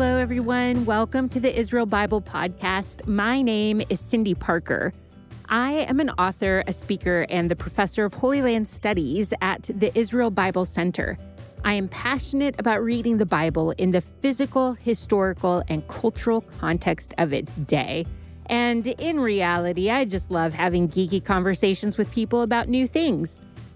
Hello, 0.00 0.18
everyone. 0.18 0.86
Welcome 0.86 1.28
to 1.28 1.40
the 1.40 1.54
Israel 1.54 1.84
Bible 1.84 2.22
Podcast. 2.22 3.06
My 3.06 3.42
name 3.42 3.82
is 3.90 4.00
Cyndi 4.00 4.32
Parker. 4.32 4.94
I 5.50 5.72
am 5.72 6.00
an 6.00 6.08
author, 6.18 6.64
a 6.66 6.72
speaker, 6.72 7.26
and 7.28 7.50
the 7.50 7.54
professor 7.54 8.06
of 8.06 8.14
Holy 8.14 8.40
Land 8.40 8.66
Studies 8.66 9.34
at 9.42 9.64
the 9.64 9.92
Israel 9.94 10.30
Bible 10.30 10.64
Center. 10.64 11.18
I 11.66 11.74
am 11.74 11.86
passionate 11.86 12.58
about 12.58 12.82
reading 12.82 13.18
the 13.18 13.26
Bible 13.26 13.72
in 13.72 13.90
the 13.90 14.00
physical, 14.00 14.72
historical, 14.72 15.62
and 15.68 15.86
cultural 15.86 16.40
context 16.40 17.12
of 17.18 17.34
its 17.34 17.56
day. 17.56 18.06
And 18.46 18.86
in 18.86 19.20
reality, 19.20 19.90
I 19.90 20.06
just 20.06 20.30
love 20.30 20.54
having 20.54 20.88
geeky 20.88 21.22
conversations 21.22 21.98
with 21.98 22.10
people 22.10 22.40
about 22.40 22.68
new 22.70 22.86
things. 22.86 23.42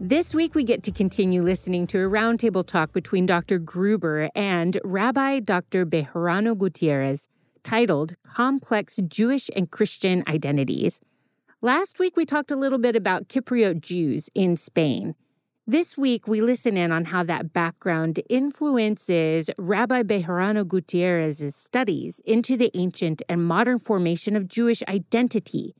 This 0.00 0.32
week, 0.32 0.54
we 0.54 0.62
get 0.62 0.84
to 0.84 0.92
continue 0.92 1.42
listening 1.42 1.88
to 1.88 1.98
a 1.98 2.08
roundtable 2.08 2.64
talk 2.64 2.92
between 2.92 3.26
Dr. 3.26 3.58
Gruber 3.58 4.30
and 4.32 4.78
Rabbi 4.84 5.40
Dr. 5.40 5.84
Bejarano 5.84 6.56
Gutierrez 6.56 7.26
titled 7.64 8.14
Complex 8.22 9.00
Jewish 9.08 9.50
and 9.56 9.68
Christian 9.68 10.22
Identities. 10.28 11.00
Last 11.62 11.98
week, 11.98 12.16
we 12.16 12.24
talked 12.24 12.52
a 12.52 12.56
little 12.56 12.78
bit 12.78 12.94
about 12.94 13.28
crypto 13.28 13.74
Jews 13.74 14.30
in 14.36 14.56
Spain. 14.56 15.16
This 15.66 15.98
week, 15.98 16.28
we 16.28 16.40
listen 16.40 16.76
in 16.76 16.92
on 16.92 17.06
how 17.06 17.24
that 17.24 17.52
background 17.52 18.20
influences 18.30 19.50
Rabbi 19.58 20.04
Bejarano 20.04 20.64
Gutierrez's 20.64 21.56
studies 21.56 22.20
into 22.24 22.56
the 22.56 22.70
ancient 22.74 23.20
and 23.28 23.44
modern 23.44 23.80
formation 23.80 24.36
of 24.36 24.46
Jewish 24.46 24.80
identity 24.88 25.74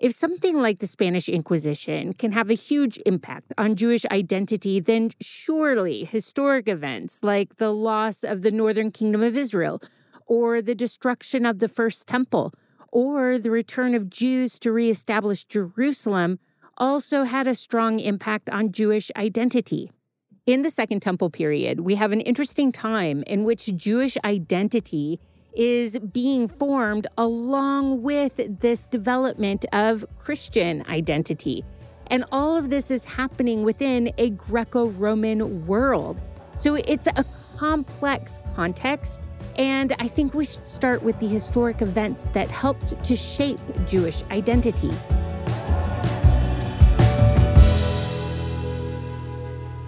if 0.00 0.14
something 0.14 0.58
like 0.58 0.78
the 0.78 0.86
Spanish 0.86 1.28
Inquisition 1.28 2.14
can 2.14 2.32
have 2.32 2.48
a 2.48 2.54
huge 2.54 2.98
impact 3.04 3.52
on 3.58 3.76
Jewish 3.76 4.06
identity, 4.06 4.80
then 4.80 5.10
surely 5.20 6.04
historic 6.04 6.68
events 6.68 7.22
like 7.22 7.58
the 7.58 7.70
loss 7.70 8.24
of 8.24 8.40
the 8.40 8.50
northern 8.50 8.90
kingdom 8.90 9.22
of 9.22 9.36
Israel, 9.36 9.80
or 10.26 10.62
the 10.62 10.74
destruction 10.74 11.44
of 11.44 11.58
the 11.58 11.68
first 11.68 12.08
temple, 12.08 12.54
or 12.90 13.36
the 13.36 13.50
return 13.50 13.94
of 13.94 14.08
Jews 14.08 14.58
to 14.60 14.72
reestablish 14.72 15.44
Jerusalem 15.44 16.38
also 16.78 17.24
had 17.24 17.46
a 17.46 17.54
strong 17.54 18.00
impact 18.00 18.48
on 18.48 18.72
Jewish 18.72 19.10
identity. 19.16 19.90
In 20.46 20.62
the 20.62 20.70
Second 20.70 21.00
Temple 21.00 21.28
period, 21.28 21.80
we 21.80 21.96
have 21.96 22.10
an 22.10 22.22
interesting 22.22 22.72
time 22.72 23.22
in 23.26 23.44
which 23.44 23.76
Jewish 23.76 24.16
identity 24.24 25.20
is 25.54 25.98
being 25.98 26.48
formed 26.48 27.06
along 27.18 28.02
with 28.02 28.60
this 28.60 28.86
development 28.86 29.64
of 29.72 30.04
Christian 30.18 30.84
identity. 30.88 31.64
And 32.08 32.24
all 32.32 32.56
of 32.56 32.70
this 32.70 32.90
is 32.90 33.04
happening 33.04 33.62
within 33.62 34.12
a 34.18 34.30
Greco 34.30 34.88
Roman 34.88 35.66
world. 35.66 36.20
So 36.52 36.74
it's 36.74 37.06
a 37.06 37.24
complex 37.56 38.40
context. 38.54 39.28
And 39.56 39.92
I 39.98 40.08
think 40.08 40.34
we 40.34 40.44
should 40.44 40.66
start 40.66 41.02
with 41.02 41.18
the 41.20 41.28
historic 41.28 41.82
events 41.82 42.26
that 42.32 42.48
helped 42.48 43.02
to 43.04 43.14
shape 43.14 43.60
Jewish 43.86 44.22
identity. 44.30 44.90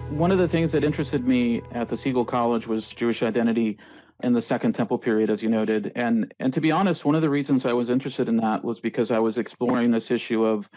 One 0.09 0.31
of 0.31 0.37
the 0.37 0.47
things 0.47 0.71
that 0.73 0.83
interested 0.83 1.27
me 1.27 1.61
at 1.71 1.89
the 1.89 1.95
Siegal 1.95 2.27
College 2.27 2.67
was 2.67 2.89
Jewish 2.93 3.23
identity 3.23 3.77
in 4.21 4.33
the 4.33 4.41
Second 4.41 4.73
Temple 4.73 4.97
period, 4.97 5.29
as 5.29 5.41
you 5.41 5.49
noted. 5.49 5.91
And 5.95 6.33
and 6.39 6.53
to 6.53 6.61
be 6.61 6.71
honest, 6.71 7.05
one 7.05 7.15
of 7.15 7.21
the 7.21 7.29
reasons 7.29 7.65
I 7.65 7.73
was 7.73 7.89
interested 7.89 8.29
in 8.29 8.37
that 8.37 8.63
was 8.63 8.79
because 8.79 9.11
I 9.11 9.19
was 9.19 9.37
exploring 9.37 9.91
this 9.91 10.11
issue 10.11 10.45
of 10.45 10.69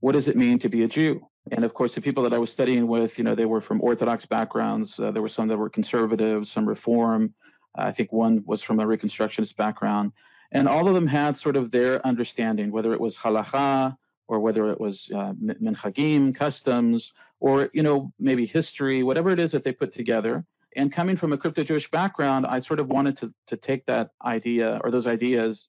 what 0.00 0.12
does 0.12 0.28
it 0.28 0.36
mean 0.36 0.58
to 0.60 0.68
be 0.68 0.82
a 0.82 0.88
Jew? 0.88 1.26
And 1.50 1.64
of 1.64 1.74
course, 1.74 1.94
the 1.94 2.00
people 2.00 2.22
that 2.24 2.32
I 2.32 2.38
was 2.38 2.52
studying 2.52 2.86
with, 2.86 3.18
you 3.18 3.24
know, 3.24 3.34
they 3.34 3.44
were 3.44 3.60
from 3.60 3.82
Orthodox 3.82 4.26
backgrounds. 4.26 4.98
Uh, 4.98 5.10
there 5.10 5.22
were 5.22 5.28
some 5.28 5.48
that 5.48 5.56
were 5.56 5.70
conservative, 5.70 6.46
some 6.46 6.66
Reform. 6.66 7.34
I 7.74 7.92
think 7.92 8.12
one 8.12 8.44
was 8.46 8.62
from 8.62 8.80
a 8.80 8.84
Reconstructionist 8.84 9.56
background, 9.56 10.12
and 10.52 10.68
all 10.68 10.86
of 10.86 10.94
them 10.94 11.06
had 11.06 11.36
sort 11.36 11.56
of 11.56 11.70
their 11.70 12.06
understanding, 12.06 12.70
whether 12.70 12.92
it 12.92 13.00
was 13.00 13.16
halacha 13.16 13.96
or 14.26 14.40
whether 14.40 14.70
it 14.70 14.80
was 14.80 15.10
uh, 15.14 15.32
minhagim, 15.34 16.34
customs, 16.34 17.12
or 17.40 17.68
you 17.74 17.82
know 17.82 18.12
maybe 18.18 18.46
history, 18.46 19.02
whatever 19.02 19.30
it 19.30 19.40
is 19.40 19.52
that 19.52 19.64
they 19.64 19.72
put 19.72 19.92
together 19.92 20.44
and 20.76 20.92
coming 20.92 21.16
from 21.16 21.32
a 21.32 21.36
crypto 21.36 21.62
Jewish 21.62 21.90
background, 21.90 22.46
I 22.46 22.58
sort 22.58 22.80
of 22.80 22.88
wanted 22.88 23.16
to 23.18 23.34
to 23.48 23.56
take 23.56 23.86
that 23.86 24.10
idea 24.24 24.80
or 24.82 24.90
those 24.90 25.06
ideas 25.06 25.68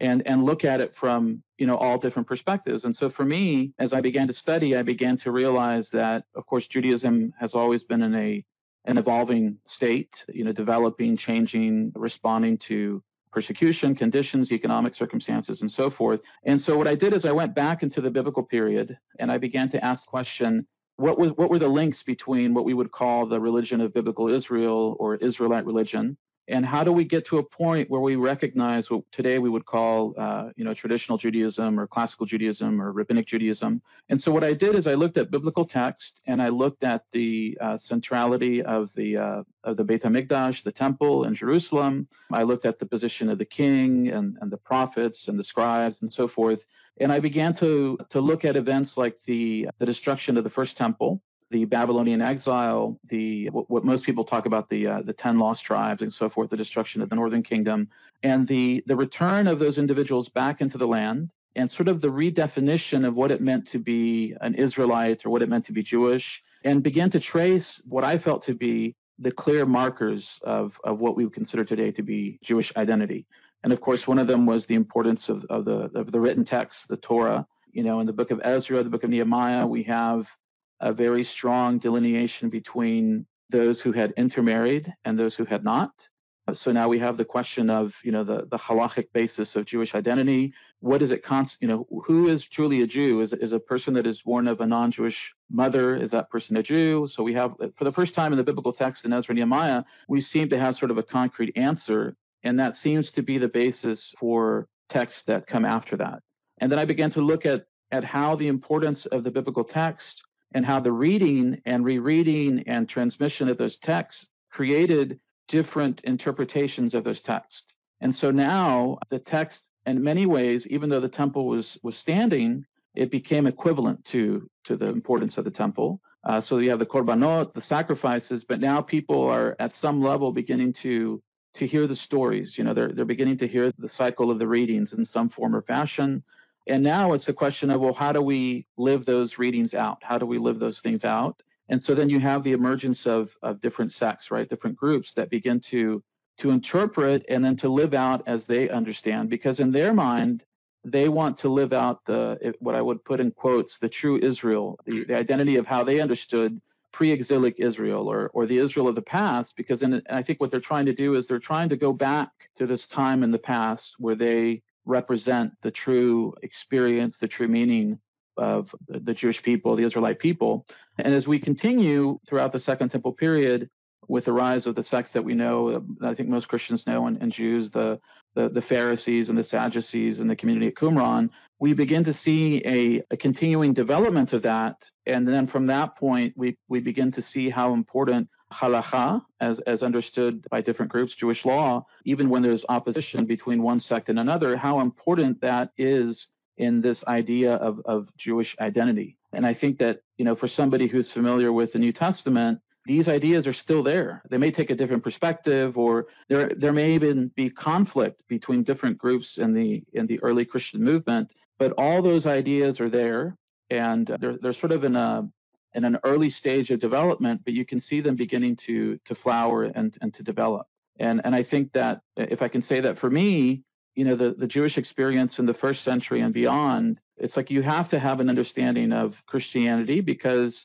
and 0.00 0.26
and 0.26 0.44
look 0.44 0.64
at 0.64 0.80
it 0.80 0.94
from 0.94 1.42
you 1.58 1.66
know 1.66 1.76
all 1.76 1.98
different 1.98 2.28
perspectives. 2.28 2.84
And 2.84 2.94
so 2.94 3.08
for 3.08 3.24
me, 3.24 3.72
as 3.78 3.92
I 3.92 4.00
began 4.00 4.26
to 4.28 4.32
study, 4.32 4.76
I 4.76 4.82
began 4.82 5.16
to 5.18 5.30
realize 5.30 5.90
that 5.90 6.24
of 6.34 6.46
course 6.46 6.66
Judaism 6.66 7.32
has 7.38 7.54
always 7.54 7.84
been 7.84 8.02
in 8.02 8.14
a 8.14 8.44
an 8.86 8.98
evolving 8.98 9.58
state, 9.64 10.24
you 10.28 10.44
know, 10.44 10.52
developing, 10.52 11.16
changing, 11.16 11.92
responding 11.96 12.56
to 12.56 13.02
persecution, 13.32 13.94
conditions, 13.94 14.52
economic 14.52 14.94
circumstances, 14.94 15.60
and 15.60 15.70
so 15.70 15.90
forth. 15.90 16.22
And 16.44 16.60
so 16.60 16.78
what 16.78 16.88
I 16.88 16.94
did 16.94 17.12
is 17.12 17.24
I 17.24 17.32
went 17.32 17.54
back 17.54 17.82
into 17.82 18.00
the 18.00 18.10
biblical 18.10 18.44
period 18.44 18.96
and 19.18 19.30
I 19.30 19.38
began 19.38 19.68
to 19.70 19.84
ask 19.84 20.06
the 20.06 20.10
question, 20.10 20.66
what 20.96 21.18
was 21.18 21.32
what 21.32 21.50
were 21.50 21.58
the 21.58 21.68
links 21.68 22.02
between 22.02 22.54
what 22.54 22.64
we 22.64 22.74
would 22.74 22.90
call 22.90 23.26
the 23.26 23.40
religion 23.40 23.80
of 23.80 23.92
biblical 23.92 24.28
Israel 24.28 24.96
or 24.98 25.16
Israelite 25.16 25.66
religion 25.66 26.16
and 26.48 26.64
how 26.64 26.84
do 26.84 26.92
we 26.92 27.04
get 27.04 27.24
to 27.26 27.38
a 27.38 27.42
point 27.42 27.90
where 27.90 28.00
we 28.00 28.16
recognize 28.16 28.90
what 28.90 29.10
today 29.10 29.38
we 29.38 29.50
would 29.50 29.64
call 29.64 30.14
uh, 30.16 30.50
you 30.56 30.64
know 30.64 30.74
traditional 30.74 31.18
judaism 31.18 31.78
or 31.80 31.86
classical 31.86 32.26
judaism 32.26 32.80
or 32.80 32.92
rabbinic 32.92 33.26
judaism? 33.26 33.82
And 34.08 34.20
so 34.20 34.30
what 34.30 34.44
i 34.44 34.52
did 34.52 34.74
is 34.74 34.86
i 34.86 34.94
looked 34.94 35.16
at 35.16 35.30
biblical 35.30 35.64
text 35.64 36.22
and 36.26 36.40
i 36.40 36.48
looked 36.48 36.84
at 36.84 37.04
the 37.12 37.58
uh, 37.60 37.76
centrality 37.76 38.62
of 38.62 38.92
the 38.94 39.16
uh, 39.16 39.42
of 39.64 39.76
the 39.76 39.84
beit 39.84 40.02
hamikdash 40.02 40.62
the 40.62 40.72
temple 40.72 41.24
in 41.24 41.34
jerusalem. 41.34 42.08
I 42.32 42.44
looked 42.44 42.64
at 42.64 42.78
the 42.78 42.86
position 42.86 43.28
of 43.28 43.38
the 43.38 43.44
king 43.44 44.08
and, 44.08 44.36
and 44.40 44.50
the 44.50 44.58
prophets 44.58 45.28
and 45.28 45.38
the 45.38 45.44
scribes 45.44 46.02
and 46.02 46.12
so 46.12 46.28
forth. 46.28 46.64
And 47.00 47.12
i 47.12 47.20
began 47.20 47.54
to 47.54 47.98
to 48.10 48.20
look 48.20 48.44
at 48.44 48.56
events 48.56 48.96
like 48.96 49.20
the 49.22 49.68
the 49.78 49.86
destruction 49.86 50.36
of 50.36 50.44
the 50.44 50.50
first 50.50 50.76
temple 50.76 51.22
the 51.50 51.64
Babylonian 51.64 52.20
exile, 52.20 52.98
the 53.04 53.48
what, 53.50 53.70
what 53.70 53.84
most 53.84 54.04
people 54.04 54.24
talk 54.24 54.46
about 54.46 54.68
the 54.68 54.86
uh, 54.86 55.02
the 55.02 55.12
ten 55.12 55.38
lost 55.38 55.64
tribes 55.64 56.02
and 56.02 56.12
so 56.12 56.28
forth, 56.28 56.50
the 56.50 56.56
destruction 56.56 57.02
of 57.02 57.08
the 57.08 57.16
northern 57.16 57.42
kingdom, 57.42 57.88
and 58.22 58.46
the 58.46 58.82
the 58.86 58.96
return 58.96 59.46
of 59.46 59.58
those 59.58 59.78
individuals 59.78 60.28
back 60.28 60.60
into 60.60 60.78
the 60.78 60.86
land, 60.86 61.30
and 61.54 61.70
sort 61.70 61.88
of 61.88 62.00
the 62.00 62.08
redefinition 62.08 63.06
of 63.06 63.14
what 63.14 63.30
it 63.30 63.40
meant 63.40 63.68
to 63.68 63.78
be 63.78 64.34
an 64.40 64.54
Israelite 64.54 65.24
or 65.24 65.30
what 65.30 65.42
it 65.42 65.48
meant 65.48 65.66
to 65.66 65.72
be 65.72 65.82
Jewish, 65.82 66.42
and 66.64 66.82
began 66.82 67.10
to 67.10 67.20
trace 67.20 67.80
what 67.86 68.04
I 68.04 68.18
felt 68.18 68.42
to 68.42 68.54
be 68.54 68.96
the 69.18 69.32
clear 69.32 69.64
markers 69.66 70.40
of 70.42 70.80
of 70.82 71.00
what 71.00 71.16
we 71.16 71.24
would 71.24 71.34
consider 71.34 71.64
today 71.64 71.92
to 71.92 72.02
be 72.02 72.38
Jewish 72.42 72.72
identity. 72.76 73.26
And 73.62 73.72
of 73.72 73.80
course, 73.80 74.06
one 74.06 74.18
of 74.18 74.26
them 74.26 74.46
was 74.46 74.66
the 74.66 74.74
importance 74.74 75.28
of, 75.28 75.44
of 75.48 75.64
the 75.64 75.90
of 75.94 76.12
the 76.12 76.20
written 76.20 76.44
text, 76.44 76.88
the 76.88 76.96
Torah. 76.96 77.46
You 77.72 77.82
know, 77.82 78.00
in 78.00 78.06
the 78.06 78.12
book 78.12 78.30
of 78.30 78.40
Ezra, 78.42 78.82
the 78.82 78.90
book 78.90 79.04
of 79.04 79.10
Nehemiah, 79.10 79.66
we 79.66 79.82
have 79.84 80.34
a 80.80 80.92
very 80.92 81.24
strong 81.24 81.78
delineation 81.78 82.50
between 82.50 83.26
those 83.50 83.80
who 83.80 83.92
had 83.92 84.12
intermarried 84.16 84.92
and 85.04 85.18
those 85.18 85.36
who 85.36 85.44
had 85.44 85.64
not. 85.64 86.08
Uh, 86.48 86.54
so 86.54 86.70
now 86.70 86.88
we 86.88 86.98
have 86.98 87.16
the 87.16 87.24
question 87.24 87.70
of, 87.70 87.98
you 88.04 88.12
know, 88.12 88.22
the, 88.22 88.46
the 88.48 88.56
halachic 88.56 89.06
basis 89.12 89.56
of 89.56 89.64
Jewish 89.64 89.94
identity. 89.94 90.54
What 90.80 91.02
is 91.02 91.10
it, 91.10 91.22
const, 91.22 91.58
you 91.60 91.68
know, 91.68 91.86
who 92.04 92.28
is 92.28 92.46
truly 92.46 92.82
a 92.82 92.86
Jew? 92.86 93.20
Is, 93.20 93.32
is 93.32 93.52
a 93.52 93.58
person 93.58 93.94
that 93.94 94.06
is 94.06 94.22
born 94.22 94.46
of 94.46 94.60
a 94.60 94.66
non-Jewish 94.66 95.34
mother, 95.50 95.96
is 95.96 96.12
that 96.12 96.30
person 96.30 96.56
a 96.56 96.62
Jew? 96.62 97.06
So 97.08 97.22
we 97.22 97.34
have, 97.34 97.56
uh, 97.60 97.68
for 97.74 97.84
the 97.84 97.92
first 97.92 98.14
time 98.14 98.32
in 98.32 98.36
the 98.36 98.44
biblical 98.44 98.72
text 98.72 99.04
in 99.04 99.12
Ezra 99.12 99.32
and 99.32 99.38
Nehemiah, 99.38 99.84
we 100.08 100.20
seem 100.20 100.50
to 100.50 100.58
have 100.58 100.76
sort 100.76 100.90
of 100.90 100.98
a 100.98 101.02
concrete 101.02 101.56
answer. 101.56 102.16
And 102.42 102.60
that 102.60 102.74
seems 102.74 103.12
to 103.12 103.22
be 103.22 103.38
the 103.38 103.48
basis 103.48 104.14
for 104.18 104.68
texts 104.88 105.24
that 105.24 105.46
come 105.46 105.64
after 105.64 105.96
that. 105.96 106.20
And 106.58 106.70
then 106.70 106.78
I 106.78 106.84
began 106.84 107.10
to 107.10 107.20
look 107.20 107.44
at, 107.44 107.66
at 107.90 108.04
how 108.04 108.36
the 108.36 108.48
importance 108.48 109.06
of 109.06 109.24
the 109.24 109.32
biblical 109.32 109.64
text 109.64 110.22
and 110.52 110.64
how 110.64 110.80
the 110.80 110.92
reading 110.92 111.60
and 111.64 111.84
rereading 111.84 112.64
and 112.66 112.88
transmission 112.88 113.48
of 113.48 113.58
those 113.58 113.78
texts 113.78 114.26
created 114.50 115.20
different 115.48 116.00
interpretations 116.02 116.94
of 116.94 117.04
those 117.04 117.22
texts. 117.22 117.74
And 118.00 118.14
so 118.14 118.30
now 118.30 118.98
the 119.10 119.18
text, 119.18 119.70
in 119.84 120.02
many 120.02 120.26
ways, 120.26 120.66
even 120.66 120.90
though 120.90 121.00
the 121.00 121.08
temple 121.08 121.46
was 121.46 121.78
was 121.82 121.96
standing, 121.96 122.66
it 122.94 123.10
became 123.10 123.46
equivalent 123.46 124.04
to 124.06 124.48
to 124.64 124.76
the 124.76 124.88
importance 124.88 125.38
of 125.38 125.44
the 125.44 125.50
temple. 125.50 126.00
Uh, 126.24 126.40
so 126.40 126.58
you 126.58 126.70
have 126.70 126.78
the 126.78 126.86
korbanot, 126.86 127.54
the 127.54 127.60
sacrifices, 127.60 128.44
but 128.44 128.60
now 128.60 128.82
people 128.82 129.28
are 129.28 129.54
at 129.58 129.72
some 129.72 130.00
level 130.00 130.32
beginning 130.32 130.72
to 130.72 131.22
to 131.54 131.66
hear 131.66 131.86
the 131.86 131.96
stories. 131.96 132.58
You 132.58 132.64
know, 132.64 132.74
they're 132.74 132.92
they're 132.92 133.04
beginning 133.04 133.38
to 133.38 133.46
hear 133.46 133.72
the 133.78 133.88
cycle 133.88 134.30
of 134.30 134.38
the 134.38 134.48
readings 134.48 134.92
in 134.92 135.04
some 135.04 135.28
form 135.28 135.54
or 135.54 135.62
fashion. 135.62 136.24
And 136.66 136.82
now 136.82 137.12
it's 137.12 137.28
a 137.28 137.32
question 137.32 137.70
of, 137.70 137.80
well, 137.80 137.94
how 137.94 138.12
do 138.12 138.20
we 138.20 138.66
live 138.76 139.04
those 139.04 139.38
readings 139.38 139.72
out? 139.74 139.98
How 140.02 140.18
do 140.18 140.26
we 140.26 140.38
live 140.38 140.58
those 140.58 140.80
things 140.80 141.04
out? 141.04 141.42
And 141.68 141.80
so 141.80 141.94
then 141.94 142.10
you 142.10 142.20
have 142.20 142.42
the 142.42 142.52
emergence 142.52 143.06
of, 143.06 143.36
of 143.42 143.60
different 143.60 143.92
sects, 143.92 144.30
right? 144.30 144.48
Different 144.48 144.76
groups 144.76 145.14
that 145.14 145.30
begin 145.30 145.60
to 145.60 146.02
to 146.38 146.50
interpret 146.50 147.24
and 147.30 147.42
then 147.42 147.56
to 147.56 147.68
live 147.70 147.94
out 147.94 148.28
as 148.28 148.46
they 148.46 148.68
understand, 148.68 149.30
because 149.30 149.58
in 149.58 149.72
their 149.72 149.94
mind, 149.94 150.44
they 150.84 151.08
want 151.08 151.38
to 151.38 151.48
live 151.48 151.72
out 151.72 152.04
the 152.04 152.54
what 152.60 152.74
I 152.74 152.82
would 152.82 153.04
put 153.04 153.20
in 153.20 153.30
quotes, 153.30 153.78
the 153.78 153.88
true 153.88 154.18
Israel, 154.18 154.78
the, 154.84 155.04
the 155.04 155.16
identity 155.16 155.56
of 155.56 155.66
how 155.66 155.82
they 155.82 156.00
understood 156.00 156.60
pre-exilic 156.92 157.56
Israel 157.58 158.06
or 158.08 158.30
or 158.34 158.46
the 158.46 158.58
Israel 158.58 158.86
of 158.88 158.94
the 158.94 159.02
past, 159.02 159.56
because 159.56 159.82
in, 159.82 160.02
I 160.10 160.22
think 160.22 160.40
what 160.40 160.50
they're 160.50 160.60
trying 160.60 160.86
to 160.86 160.92
do 160.92 161.14
is 161.14 161.26
they're 161.26 161.38
trying 161.38 161.70
to 161.70 161.76
go 161.76 161.92
back 161.92 162.30
to 162.56 162.66
this 162.66 162.86
time 162.86 163.22
in 163.22 163.30
the 163.30 163.38
past 163.38 163.96
where 163.98 164.14
they 164.14 164.62
represent 164.86 165.52
the 165.62 165.70
true 165.70 166.34
experience, 166.42 167.18
the 167.18 167.28
true 167.28 167.48
meaning 167.48 167.98
of 168.36 168.74
the 168.88 169.14
Jewish 169.14 169.42
people, 169.42 169.76
the 169.76 169.84
Israelite 169.84 170.18
people. 170.18 170.66
And 170.98 171.14
as 171.14 171.26
we 171.26 171.38
continue 171.38 172.18
throughout 172.26 172.52
the 172.52 172.60
Second 172.60 172.90
Temple 172.90 173.12
period, 173.12 173.68
with 174.08 174.26
the 174.26 174.32
rise 174.32 174.66
of 174.66 174.74
the 174.74 174.82
sects 174.82 175.12
that 175.12 175.22
we 175.22 175.34
know, 175.34 175.84
I 176.00 176.14
think 176.14 176.28
most 176.28 176.48
Christians 176.48 176.86
know 176.86 177.06
and, 177.06 177.20
and 177.20 177.32
Jews, 177.32 177.70
the, 177.70 178.00
the, 178.34 178.48
the 178.48 178.62
Pharisees 178.62 179.30
and 179.30 179.38
the 179.38 179.42
Sadducees 179.42 180.20
and 180.20 180.30
the 180.30 180.36
community 180.36 180.68
at 180.68 180.74
Qumran, 180.74 181.30
we 181.58 181.72
begin 181.72 182.04
to 182.04 182.12
see 182.12 182.62
a, 182.64 183.02
a 183.10 183.16
continuing 183.16 183.72
development 183.72 184.32
of 184.32 184.42
that. 184.42 184.90
And 185.06 185.26
then 185.26 185.46
from 185.46 185.66
that 185.66 185.96
point, 185.96 186.34
we, 186.36 186.56
we 186.68 186.80
begin 186.80 187.10
to 187.12 187.22
see 187.22 187.50
how 187.50 187.72
important 187.72 188.28
halacha, 188.52 189.22
as, 189.40 189.60
as 189.60 189.82
understood 189.82 190.46
by 190.50 190.60
different 190.60 190.92
groups, 190.92 191.14
Jewish 191.14 191.44
law, 191.44 191.86
even 192.04 192.28
when 192.28 192.42
there's 192.42 192.64
opposition 192.68 193.26
between 193.26 193.62
one 193.62 193.80
sect 193.80 194.08
and 194.08 194.18
another, 194.18 194.56
how 194.56 194.80
important 194.80 195.40
that 195.40 195.70
is 195.76 196.28
in 196.56 196.80
this 196.80 197.04
idea 197.06 197.54
of, 197.54 197.80
of 197.84 198.16
Jewish 198.16 198.56
identity. 198.58 199.16
And 199.32 199.46
I 199.46 199.52
think 199.52 199.78
that, 199.78 200.00
you 200.16 200.24
know, 200.24 200.34
for 200.34 200.48
somebody 200.48 200.86
who's 200.86 201.10
familiar 201.10 201.52
with 201.52 201.72
the 201.72 201.78
New 201.78 201.92
Testament, 201.92 202.60
these 202.86 203.08
ideas 203.08 203.46
are 203.46 203.52
still 203.52 203.82
there. 203.82 204.22
They 204.30 204.38
may 204.38 204.52
take 204.52 204.70
a 204.70 204.76
different 204.76 205.02
perspective, 205.02 205.76
or 205.76 206.06
there 206.28 206.52
there 206.56 206.72
may 206.72 206.94
even 206.94 207.32
be 207.34 207.50
conflict 207.50 208.22
between 208.28 208.62
different 208.62 208.96
groups 208.96 209.38
in 209.38 209.52
the 209.52 209.82
in 209.92 210.06
the 210.06 210.22
early 210.22 210.44
Christian 210.44 210.84
movement. 210.84 211.34
But 211.58 211.72
all 211.78 212.00
those 212.00 212.26
ideas 212.26 212.80
are 212.80 212.88
there, 212.88 213.36
and 213.70 214.06
they're 214.06 214.38
they're 214.40 214.52
sort 214.52 214.70
of 214.70 214.84
in 214.84 214.94
a 214.94 215.28
in 215.74 215.84
an 215.84 215.98
early 216.04 216.30
stage 216.30 216.70
of 216.70 216.78
development, 216.78 217.42
but 217.44 217.54
you 217.54 217.64
can 217.64 217.80
see 217.80 218.00
them 218.00 218.16
beginning 218.16 218.56
to 218.56 218.98
to 219.04 219.14
flower 219.14 219.64
and 219.64 219.96
and 220.00 220.14
to 220.14 220.22
develop. 220.22 220.66
And 220.98 221.20
and 221.24 221.34
I 221.34 221.42
think 221.42 221.72
that 221.72 222.00
if 222.16 222.42
I 222.42 222.48
can 222.48 222.62
say 222.62 222.80
that 222.80 222.98
for 222.98 223.10
me, 223.10 223.62
you 223.94 224.04
know, 224.04 224.14
the 224.14 224.32
the 224.32 224.46
Jewish 224.46 224.78
experience 224.78 225.38
in 225.38 225.46
the 225.46 225.54
first 225.54 225.82
century 225.82 226.20
and 226.20 226.32
beyond, 226.32 227.00
it's 227.16 227.36
like 227.36 227.50
you 227.50 227.62
have 227.62 227.90
to 227.90 227.98
have 227.98 228.20
an 228.20 228.28
understanding 228.28 228.92
of 228.92 229.24
Christianity 229.26 230.00
because 230.00 230.64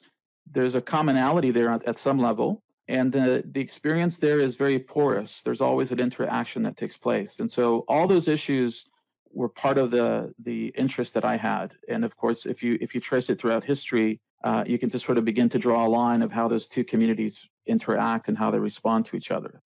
there's 0.50 0.76
a 0.76 0.82
commonality 0.82 1.52
there 1.52 1.70
at, 1.70 1.84
at 1.86 1.98
some 1.98 2.20
level. 2.20 2.62
And 2.88 3.12
the, 3.12 3.44
the 3.46 3.62
experience 3.62 4.18
there 4.18 4.40
is 4.40 4.56
very 4.56 4.80
porous. 4.80 5.44
There's 5.44 5.62
always 5.62 5.92
an 5.92 6.00
interaction 6.00 6.64
that 6.64 6.76
takes 6.76 6.98
place. 6.98 7.40
And 7.40 7.50
so 7.50 7.86
all 7.88 8.08
those 8.08 8.28
issues 8.28 8.86
were 9.34 9.48
part 9.48 9.78
of 9.78 9.92
the 9.92 10.34
the 10.40 10.68
interest 10.68 11.14
that 11.14 11.24
i 11.24 11.38
had. 11.38 11.74
And 11.88 12.04
of 12.04 12.18
course 12.18 12.46
if 12.46 12.64
you 12.64 12.78
if 12.82 12.96
you 12.96 13.02
trace 13.02 13.30
it 13.30 13.40
throughout 13.40 13.64
history 13.64 14.20
uh, 14.44 14.64
you 14.66 14.80
can 14.80 14.90
just 14.90 15.06
sort 15.06 15.18
of 15.18 15.26
begin 15.26 15.50
to 15.50 15.60
draw 15.60 15.86
a 15.86 15.90
line 15.90 16.22
of 16.22 16.32
how 16.32 16.48
those 16.48 16.68
two 16.68 16.84
communities 16.84 17.48
interact 17.66 18.28
and 18.28 18.38
how 18.38 18.52
they 18.52 18.60
respond 18.60 19.06
to 19.06 19.16
each 19.16 19.32
other 19.32 19.62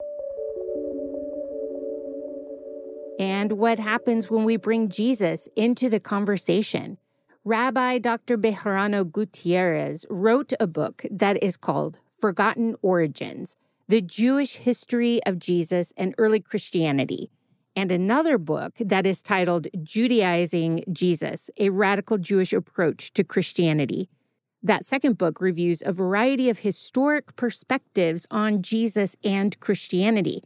and 3.17 3.53
what 3.53 3.79
happens 3.79 4.29
when 4.29 4.43
we 4.43 4.57
bring 4.57 4.89
jesus 4.89 5.47
into 5.55 5.89
the 5.89 5.99
conversation 5.99 6.97
Rabbi 7.47 7.99
Dr. 7.99 8.39
Bejarano 8.39 9.03
Gutierrez 9.11 10.03
wrote 10.09 10.51
a 10.59 10.65
book 10.65 11.05
that 11.11 11.37
is 11.43 11.57
called 11.57 11.99
Forgotten 12.09 12.75
Origins 12.81 13.55
The 13.87 14.01
Jewish 14.01 14.55
History 14.55 15.23
of 15.27 15.37
Jesus 15.37 15.93
and 15.95 16.15
Early 16.17 16.39
Christianity, 16.39 17.29
and 17.75 17.91
another 17.91 18.39
book 18.39 18.73
that 18.79 19.05
is 19.05 19.21
titled 19.21 19.67
Judaizing 19.83 20.83
Jesus 20.91 21.51
A 21.57 21.69
Radical 21.69 22.17
Jewish 22.17 22.51
Approach 22.51 23.13
to 23.13 23.23
Christianity. 23.23 24.09
That 24.65 24.83
second 24.83 25.19
book 25.19 25.41
reviews 25.41 25.83
a 25.85 25.91
variety 25.91 26.49
of 26.49 26.57
historic 26.57 27.35
perspectives 27.35 28.25
on 28.31 28.63
Jesus 28.63 29.15
and 29.23 29.57
Christianity. 29.59 30.41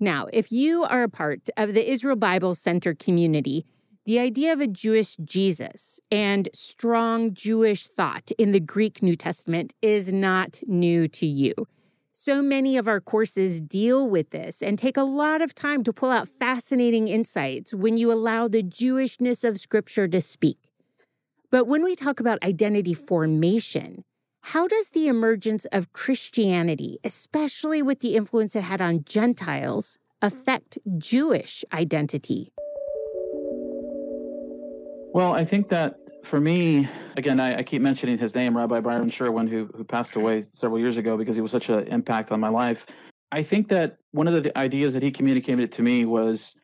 Now, 0.00 0.26
if 0.32 0.50
you 0.50 0.84
are 0.84 1.02
a 1.02 1.10
part 1.10 1.50
of 1.58 1.74
the 1.74 1.86
Israel 1.86 2.16
Bible 2.16 2.54
Center 2.54 2.94
community, 2.94 3.66
the 4.06 4.18
idea 4.18 4.54
of 4.54 4.62
a 4.62 4.66
Jewish 4.66 5.16
Jesus 5.16 6.00
and 6.10 6.48
strong 6.54 7.34
Jewish 7.34 7.88
thought 7.88 8.30
in 8.38 8.52
the 8.52 8.58
Greek 8.58 9.02
New 9.02 9.16
Testament 9.16 9.74
is 9.82 10.10
not 10.10 10.60
new 10.66 11.06
to 11.08 11.26
you. 11.26 11.52
So 12.10 12.40
many 12.40 12.78
of 12.78 12.88
our 12.88 13.02
courses 13.02 13.60
deal 13.60 14.08
with 14.08 14.30
this 14.30 14.62
and 14.62 14.78
take 14.78 14.96
a 14.96 15.02
lot 15.02 15.42
of 15.42 15.54
time 15.54 15.84
to 15.84 15.92
pull 15.92 16.10
out 16.10 16.26
fascinating 16.26 17.06
insights 17.06 17.74
when 17.74 17.98
you 17.98 18.10
allow 18.10 18.48
the 18.48 18.62
Jewishness 18.62 19.46
of 19.46 19.60
Scripture 19.60 20.08
to 20.08 20.22
speak. 20.22 20.71
But 21.52 21.66
when 21.66 21.84
we 21.84 21.94
talk 21.94 22.18
about 22.18 22.42
identity 22.42 22.94
formation, 22.94 24.04
how 24.40 24.66
does 24.66 24.88
the 24.88 25.06
emergence 25.06 25.66
of 25.66 25.92
Christianity, 25.92 26.98
especially 27.04 27.82
with 27.82 28.00
the 28.00 28.16
influence 28.16 28.56
it 28.56 28.62
had 28.62 28.80
on 28.80 29.04
Gentiles, 29.04 29.98
affect 30.22 30.78
Jewish 30.96 31.62
identity? 31.70 32.54
Well, 35.12 35.34
I 35.34 35.44
think 35.44 35.68
that 35.68 35.96
for 36.24 36.40
me, 36.40 36.88
again, 37.18 37.38
I, 37.38 37.58
I, 37.58 37.62
keep 37.64 37.82
mentioning 37.82 38.16
his 38.16 38.34
name, 38.34 38.56
Rabbi 38.56 38.80
Byron 38.80 39.10
Sherwin, 39.10 39.46
who 39.46 39.68
who 39.76 39.84
passed 39.84 40.16
away 40.16 40.40
several 40.40 40.80
years 40.80 40.96
ago 40.96 41.18
because 41.18 41.36
he 41.36 41.42
was 41.42 41.50
such 41.50 41.68
an 41.68 41.86
impact 41.88 42.32
on 42.32 42.40
my 42.40 42.48
life. 42.48 42.86
I 43.30 43.42
think 43.42 43.68
that 43.68 43.98
one 44.12 44.26
of 44.26 44.42
the 44.42 44.56
ideas 44.56 44.94
that 44.94 45.02
he 45.02 45.10
communicated 45.10 45.72
to 45.72 45.82
me 45.82 46.06
was 46.06 46.54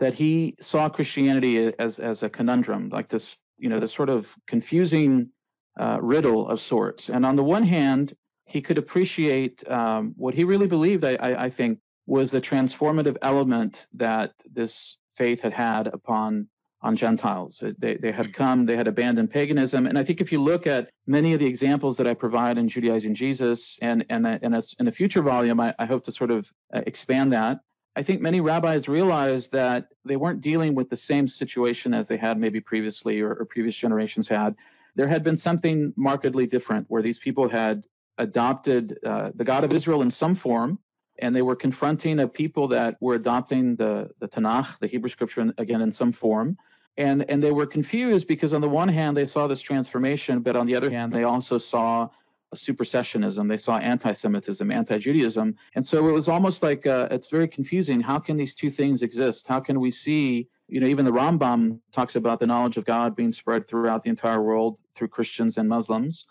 that 0.00 0.14
he 0.14 0.56
saw 0.58 0.88
Christianity 0.88 1.72
as 1.78 2.00
as 2.00 2.24
a 2.24 2.28
conundrum, 2.28 2.88
like 2.88 3.08
this, 3.08 3.38
you 3.62 3.68
know, 3.68 3.80
this 3.80 3.94
sort 3.94 4.10
of 4.10 4.34
confusing 4.46 5.30
uh, 5.78 5.98
riddle 6.00 6.48
of 6.48 6.60
sorts. 6.60 7.08
And 7.08 7.24
on 7.24 7.36
the 7.36 7.44
one 7.44 7.62
hand, 7.62 8.14
he 8.44 8.60
could 8.60 8.78
appreciate 8.78 9.56
um, 9.68 10.14
what 10.16 10.34
he 10.34 10.44
really 10.44 10.66
believed. 10.66 11.04
I, 11.04 11.14
I, 11.14 11.44
I 11.44 11.50
think 11.50 11.78
was 12.06 12.30
the 12.30 12.40
transformative 12.40 13.16
element 13.22 13.86
that 13.94 14.32
this 14.52 14.98
faith 15.14 15.40
had 15.42 15.52
had 15.52 15.86
upon 15.86 16.48
on 16.82 16.96
Gentiles. 16.96 17.62
They, 17.78 17.94
they 17.94 18.10
had 18.10 18.32
come, 18.32 18.66
they 18.66 18.76
had 18.76 18.88
abandoned 18.88 19.30
paganism. 19.30 19.86
And 19.86 19.96
I 19.96 20.02
think 20.02 20.20
if 20.20 20.32
you 20.32 20.42
look 20.42 20.66
at 20.66 20.90
many 21.06 21.32
of 21.32 21.38
the 21.38 21.46
examples 21.46 21.98
that 21.98 22.08
I 22.08 22.14
provide 22.14 22.58
in 22.58 22.68
Judaizing 22.68 23.14
Jesus, 23.14 23.78
and, 23.80 24.04
and, 24.10 24.26
and 24.26 24.62
in 24.80 24.88
a 24.88 24.90
future 24.90 25.22
volume, 25.22 25.60
I, 25.60 25.74
I 25.78 25.86
hope 25.86 26.02
to 26.04 26.12
sort 26.12 26.32
of 26.32 26.50
uh, 26.74 26.82
expand 26.84 27.32
that. 27.32 27.60
I 27.94 28.02
think 28.02 28.20
many 28.20 28.40
rabbis 28.40 28.88
realized 28.88 29.52
that 29.52 29.88
they 30.04 30.16
weren't 30.16 30.40
dealing 30.40 30.74
with 30.74 30.88
the 30.88 30.96
same 30.96 31.28
situation 31.28 31.92
as 31.92 32.08
they 32.08 32.16
had 32.16 32.38
maybe 32.38 32.60
previously 32.60 33.20
or, 33.20 33.34
or 33.34 33.44
previous 33.44 33.76
generations 33.76 34.28
had. 34.28 34.56
There 34.94 35.08
had 35.08 35.22
been 35.22 35.36
something 35.36 35.92
markedly 35.96 36.46
different 36.46 36.86
where 36.88 37.02
these 37.02 37.18
people 37.18 37.48
had 37.48 37.84
adopted 38.18 38.98
uh, 39.04 39.30
the 39.34 39.44
God 39.44 39.64
of 39.64 39.72
Israel 39.72 40.02
in 40.02 40.10
some 40.10 40.34
form, 40.34 40.78
and 41.18 41.36
they 41.36 41.42
were 41.42 41.56
confronting 41.56 42.18
a 42.20 42.28
people 42.28 42.68
that 42.68 42.96
were 43.00 43.14
adopting 43.14 43.76
the, 43.76 44.10
the 44.20 44.28
Tanakh, 44.28 44.78
the 44.78 44.86
Hebrew 44.86 45.10
scripture, 45.10 45.52
again 45.58 45.82
in 45.82 45.92
some 45.92 46.12
form 46.12 46.56
and 46.96 47.28
and 47.30 47.42
they 47.42 47.52
were 47.52 47.66
confused 47.66 48.28
because 48.28 48.52
on 48.52 48.60
the 48.60 48.68
one 48.68 48.88
hand 48.88 49.16
they 49.16 49.26
saw 49.26 49.46
this 49.46 49.60
transformation 49.60 50.40
but 50.40 50.56
on 50.56 50.66
the 50.66 50.76
other 50.76 50.90
hand 50.90 51.12
they 51.12 51.24
also 51.24 51.58
saw 51.58 52.08
supersessionism. 52.54 53.48
They 53.48 53.56
saw 53.56 53.78
anti-semitism 53.78 54.70
anti-judaism. 54.70 55.56
And 55.74 55.86
so 55.86 56.08
it 56.08 56.12
was 56.12 56.28
almost 56.28 56.62
like 56.62 56.86
uh, 56.86 57.08
it's 57.10 57.28
very 57.28 57.48
confusing. 57.48 58.00
How 58.00 58.18
can 58.18 58.36
these 58.36 58.54
two 58.54 58.70
things 58.70 59.02
exist? 59.02 59.48
How 59.48 59.60
can 59.60 59.80
we 59.80 59.90
see 59.90 60.48
you 60.72 60.80
know 60.80 60.86
even 60.86 61.04
the 61.04 61.12
rambam 61.12 61.80
talks 61.92 62.16
about 62.16 62.38
the 62.38 62.46
knowledge 62.46 62.78
of 62.78 62.86
god 62.86 63.14
being 63.14 63.30
spread 63.30 63.68
throughout 63.68 64.02
the 64.02 64.08
entire 64.08 64.40
world 64.40 64.80
through 64.94 65.08
christians 65.08 65.58
and 65.58 65.68
muslims. 65.68 66.24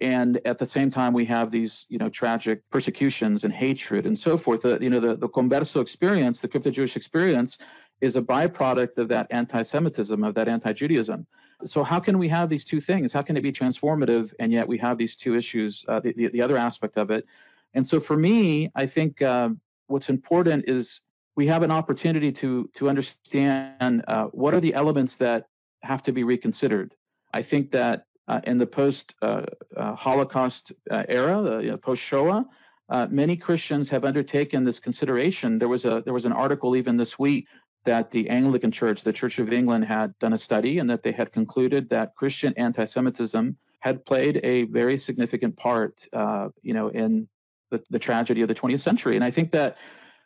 And 0.00 0.40
at 0.44 0.58
the 0.58 0.66
same 0.66 0.90
time 0.90 1.12
we 1.12 1.24
have 1.26 1.52
these 1.52 1.86
you 1.88 1.98
know 1.98 2.08
tragic 2.08 2.68
persecutions 2.70 3.44
and 3.44 3.52
hatred 3.54 4.06
and 4.06 4.18
so 4.18 4.36
forth. 4.36 4.64
Uh, 4.64 4.78
you 4.80 4.90
know 4.90 4.98
the, 4.98 5.14
the 5.14 5.28
converso 5.28 5.80
experience 5.80 6.40
the 6.40 6.48
crypto-jewish 6.48 6.96
experience 6.96 7.58
is 8.04 8.16
a 8.16 8.22
byproduct 8.22 8.98
of 8.98 9.08
that 9.08 9.26
anti-Semitism, 9.30 10.22
of 10.22 10.34
that 10.34 10.46
anti-Judaism. 10.46 11.26
So 11.64 11.82
how 11.82 12.00
can 12.00 12.18
we 12.18 12.28
have 12.28 12.50
these 12.50 12.64
two 12.64 12.80
things? 12.80 13.14
How 13.14 13.22
can 13.22 13.36
it 13.38 13.42
be 13.42 13.50
transformative 13.50 14.34
and 14.38 14.52
yet 14.52 14.68
we 14.68 14.76
have 14.78 14.98
these 14.98 15.16
two 15.16 15.34
issues, 15.34 15.84
uh, 15.88 16.00
the, 16.00 16.12
the, 16.12 16.28
the, 16.28 16.42
other 16.42 16.58
aspect 16.58 16.98
of 16.98 17.10
it? 17.10 17.24
And 17.72 17.86
so 17.86 18.00
for 18.00 18.16
me, 18.16 18.70
I 18.74 18.84
think 18.84 19.22
uh, 19.22 19.48
what's 19.86 20.10
important 20.10 20.68
is 20.68 21.00
we 21.34 21.46
have 21.46 21.62
an 21.62 21.70
opportunity 21.70 22.30
to 22.32 22.70
to 22.74 22.88
understand 22.88 24.04
uh, 24.06 24.26
what 24.26 24.52
are 24.54 24.60
the 24.60 24.74
elements 24.74 25.16
that 25.16 25.46
have 25.82 26.02
to 26.02 26.12
be 26.12 26.24
reconsidered. 26.24 26.94
I 27.32 27.42
think 27.42 27.70
that 27.70 28.04
uh, 28.28 28.40
in 28.44 28.58
the 28.58 28.66
post 28.66 29.14
uh, 29.22 29.46
uh, 29.76 29.94
Holocaust 29.96 30.72
era, 30.90 31.62
you 31.62 31.70
know, 31.70 31.76
post 31.76 32.02
Shoah, 32.02 32.46
uh, 32.88 33.06
many 33.10 33.36
Christians 33.36 33.88
have 33.90 34.04
undertaken 34.04 34.62
this 34.62 34.78
consideration. 34.78 35.58
There 35.58 35.68
was 35.68 35.84
a 35.84 36.02
there 36.04 36.12
was 36.12 36.26
an 36.26 36.32
article 36.32 36.76
even 36.76 36.96
this 36.96 37.18
week 37.18 37.48
that 37.84 38.10
the 38.10 38.30
Anglican 38.30 38.70
Church, 38.70 39.02
the 39.02 39.12
Church 39.12 39.38
of 39.38 39.52
England, 39.52 39.84
had 39.84 40.18
done 40.18 40.32
a 40.32 40.38
study 40.38 40.78
and 40.78 40.90
that 40.90 41.02
they 41.02 41.12
had 41.12 41.32
concluded 41.32 41.90
that 41.90 42.14
Christian 42.14 42.54
anti-Semitism 42.56 43.56
had 43.80 44.06
played 44.06 44.40
a 44.42 44.64
very 44.64 44.96
significant 44.96 45.56
part, 45.56 46.06
uh, 46.12 46.48
you 46.62 46.72
know, 46.72 46.88
in 46.88 47.28
the, 47.70 47.82
the 47.90 47.98
tragedy 47.98 48.42
of 48.42 48.48
the 48.48 48.54
20th 48.54 48.80
century. 48.80 49.14
And 49.14 49.24
I 49.24 49.30
think 49.30 49.52
that 49.52 49.78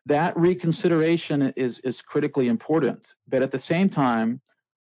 that 0.07 0.37
reconsideration 0.37 1.53
is 1.57 1.81
is 1.81 2.03
critically 2.03 2.49
important. 2.49 3.15
But 3.27 3.43
at 3.43 3.51
the 3.51 3.59
same 3.59 3.89
time, 3.89 4.41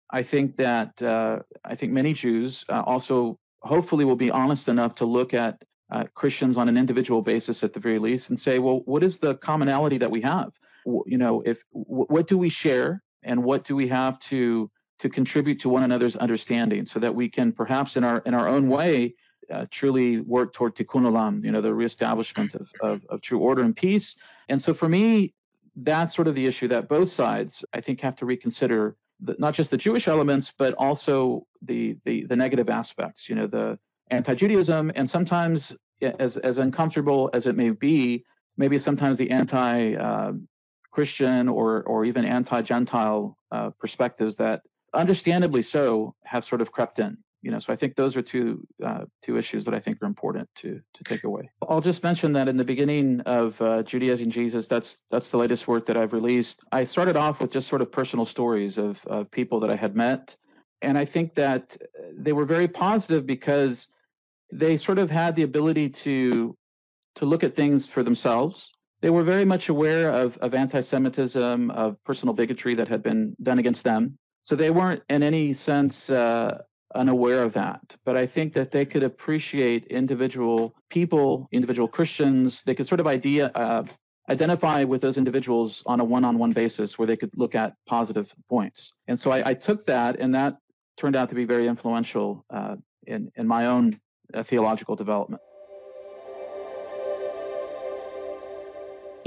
I 0.10 0.24
think 0.24 0.58
that 0.58 1.02
uh, 1.02 1.40
I 1.66 1.76
think 1.76 1.92
many 1.92 2.14
Jews 2.14 2.64
uh, 2.70 2.84
also 2.86 3.40
hopefully 3.62 4.06
will 4.06 4.16
be 4.16 4.32
honest 4.32 4.68
enough 4.70 4.96
to 4.96 5.06
look 5.06 5.34
at 5.34 5.64
uh, 5.92 6.06
Christians 6.14 6.58
on 6.58 6.70
an 6.70 6.78
individual 6.78 7.22
basis 7.22 7.64
at 7.64 7.74
the 7.74 7.80
very 7.80 8.00
least 8.00 8.30
and 8.30 8.38
say, 8.38 8.60
well, 8.60 8.82
what 8.86 9.04
is 9.04 9.20
the 9.20 9.36
commonality 9.36 9.98
that 9.98 10.12
we 10.12 10.22
have? 10.22 10.52
You 11.06 11.18
know, 11.18 11.42
if 11.46 11.64
what 11.72 12.28
do 12.28 12.38
we 12.38 12.50
share 12.50 13.04
and 13.24 13.44
what 13.44 13.66
do 13.66 13.76
we 13.76 13.88
have 13.90 14.18
to 14.32 14.72
to 15.00 15.10
contribute 15.10 15.60
to 15.62 15.70
one 15.70 15.84
another's 15.84 16.16
understanding, 16.16 16.86
so 16.86 17.00
that 17.00 17.14
we 17.14 17.30
can 17.30 17.52
perhaps 17.52 17.98
in 17.98 18.04
our 18.04 18.20
in 18.26 18.34
our 18.34 18.48
own 18.48 18.70
way 18.70 19.16
uh, 19.54 19.66
truly 19.70 20.22
work 20.22 20.54
toward 20.54 20.76
tikkun 20.76 21.04
olam, 21.10 21.44
you 21.46 21.52
know, 21.52 21.62
the 21.62 21.74
reestablishment 21.74 22.56
of, 22.56 22.72
of, 22.82 23.06
of 23.10 23.22
true 23.22 23.40
order 23.40 23.64
and 23.64 23.76
peace. 23.76 24.16
And 24.50 24.62
so 24.62 24.74
for 24.74 24.90
me, 24.90 25.34
that's 25.76 26.16
sort 26.16 26.28
of 26.28 26.36
the 26.36 26.46
issue 26.46 26.70
that 26.70 26.88
both 26.88 27.10
sides 27.10 27.64
I 27.74 27.82
think 27.82 28.02
have 28.02 28.16
to 28.18 28.26
reconsider 28.26 28.96
the, 29.20 29.36
not 29.40 29.54
just 29.54 29.72
the 29.72 29.78
Jewish 29.78 30.08
elements, 30.08 30.54
but 30.58 30.74
also 30.74 31.46
the, 31.62 31.98
the 32.06 32.26
the 32.26 32.36
negative 32.36 32.70
aspects. 32.70 33.30
You 33.30 33.36
know, 33.36 33.48
the 33.48 33.78
anti-Judaism, 34.10 34.92
and 34.96 35.10
sometimes 35.10 35.76
as 36.02 36.38
as 36.38 36.58
uncomfortable 36.58 37.30
as 37.34 37.46
it 37.46 37.56
may 37.56 37.72
be, 37.72 38.24
maybe 38.56 38.80
sometimes 38.80 39.18
the 39.18 39.32
anti-Christian 39.32 40.02
uh, 40.02 40.32
or 41.06 41.84
or 41.84 42.06
even 42.06 42.26
anti-Gentile 42.26 43.38
uh, 43.52 43.70
perspectives 43.80 44.38
that, 44.38 44.62
understandably 44.94 45.62
so, 45.62 46.16
have 46.24 46.44
sort 46.44 46.62
of 46.62 46.72
crept 46.72 47.00
in 47.00 47.18
you 47.42 47.52
know? 47.52 47.60
So 47.60 47.72
i 47.72 47.76
think 47.76 47.96
those 47.96 48.18
are 48.18 48.22
two 48.22 48.66
uh, 48.84 49.06
two 49.22 49.38
issues 49.38 49.66
that 49.66 49.74
i 49.74 49.80
think 49.80 50.02
are 50.02 50.06
important 50.06 50.50
to 50.56 50.82
to 50.96 51.04
take 51.04 51.24
away. 51.24 51.50
I'll 51.68 51.82
just 51.82 52.04
mention 52.04 52.34
that 52.34 52.48
in 52.48 52.58
the 52.58 52.66
beginning 52.66 53.22
of 53.22 53.62
uh, 53.62 53.84
judaizing 53.84 54.32
jesus 54.32 54.68
that's 54.68 55.02
that's 55.10 55.30
the 55.30 55.38
latest 55.38 55.68
work 55.68 55.86
that 55.88 55.98
i've 55.98 56.14
released. 56.14 56.62
I 56.72 56.84
started 56.84 57.16
off 57.16 57.40
with 57.42 57.52
just 57.52 57.68
sort 57.68 57.82
of 57.82 57.92
personal 57.92 58.26
stories 58.26 58.78
of, 58.78 59.06
of 59.06 59.32
people 59.32 59.62
that 59.62 59.70
i 59.70 59.76
had 59.76 59.96
met 59.96 60.36
and 60.82 60.98
i 60.98 61.06
think 61.06 61.36
that 61.36 61.78
they 62.14 62.34
were 62.34 62.46
very 62.46 62.68
positive 62.68 63.26
because 63.26 63.88
they 64.52 64.78
sort 64.78 65.00
of 65.00 65.10
had 65.10 65.36
the 65.36 65.44
ability 65.44 65.90
to 65.90 66.56
to 67.16 67.26
look 67.26 67.44
at 67.44 67.56
things 67.56 67.88
for 67.88 68.04
themselves 68.04 68.72
they 69.02 69.10
were 69.10 69.24
very 69.24 69.46
much 69.46 69.70
aware 69.70 70.10
of, 70.12 70.38
of 70.38 70.54
anti-semitism 70.54 71.72
of 71.72 72.04
personal 72.04 72.34
bigotry 72.34 72.76
that 72.76 72.88
had 72.88 73.04
been 73.04 73.36
done 73.42 73.60
against 73.60 73.84
them 73.84 74.18
so 74.48 74.56
they 74.56 74.70
weren't 74.70 75.04
in 75.10 75.24
any 75.24 75.52
sense 75.52 76.10
uh, 76.10 76.60
unaware 76.96 77.44
of 77.44 77.54
that. 77.54 77.98
But 78.06 78.16
I 78.16 78.28
think 78.28 78.54
that 78.54 78.72
they 78.72 78.86
could 78.86 79.04
appreciate 79.04 79.88
individual 79.88 80.74
people, 80.90 81.50
individual 81.52 81.90
Christians. 81.90 82.62
They 82.66 82.74
could 82.74 82.88
sort 82.88 83.02
of 83.02 83.08
idea 83.08 83.48
uh, 83.54 83.84
identify 84.30 84.86
with 84.86 85.02
those 85.02 85.18
individuals 85.18 85.84
on 85.86 86.00
a 86.00 86.06
one-on-one 86.06 86.52
basis, 86.52 86.98
where 86.98 87.08
they 87.08 87.18
could 87.18 87.32
look 87.36 87.56
at 87.56 87.74
positive 87.90 88.34
points. 88.48 88.94
And 89.06 89.20
so 89.20 89.32
I, 89.32 89.50
I 89.50 89.54
took 89.54 89.86
that, 89.88 90.18
and 90.18 90.34
that 90.36 90.60
turned 90.96 91.18
out 91.18 91.28
to 91.30 91.36
be 91.36 91.44
very 91.44 91.68
influential 91.68 92.46
uh, 92.50 92.78
in 93.06 93.34
in 93.36 93.48
my 93.48 93.66
own 93.66 94.00
uh, 94.34 94.44
theological 94.44 94.96
development. 94.96 95.42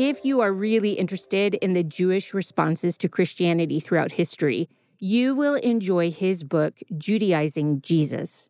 If 0.02 0.24
you 0.24 0.40
are 0.40 0.50
really 0.50 0.92
interested 0.92 1.56
in 1.56 1.74
the 1.74 1.84
Jewish 1.84 2.32
responses 2.32 2.96
to 2.96 3.06
Christianity 3.06 3.80
throughout 3.80 4.12
history, 4.12 4.66
you 4.98 5.34
will 5.34 5.56
enjoy 5.56 6.10
his 6.10 6.42
book, 6.42 6.78
Judaizing 6.96 7.82
Jesus. 7.82 8.48